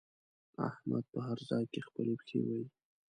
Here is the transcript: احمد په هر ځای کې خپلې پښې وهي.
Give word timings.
احمد 0.69 1.03
په 1.13 1.19
هر 1.27 1.37
ځای 1.49 1.63
کې 1.71 1.79
خپلې 1.87 2.13
پښې 2.19 2.37
وهي. 2.43 2.65